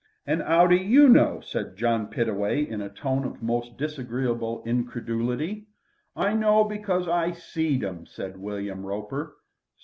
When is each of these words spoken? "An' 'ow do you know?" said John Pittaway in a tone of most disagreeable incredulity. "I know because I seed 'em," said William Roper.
"An' 0.25 0.41
'ow 0.41 0.65
do 0.65 0.75
you 0.75 1.07
know?" 1.07 1.41
said 1.41 1.77
John 1.77 2.07
Pittaway 2.07 2.63
in 2.67 2.81
a 2.81 2.89
tone 2.89 3.23
of 3.23 3.43
most 3.43 3.77
disagreeable 3.77 4.63
incredulity. 4.65 5.67
"I 6.15 6.33
know 6.33 6.63
because 6.63 7.07
I 7.07 7.33
seed 7.33 7.83
'em," 7.83 8.07
said 8.07 8.39
William 8.39 8.83
Roper. 8.83 9.35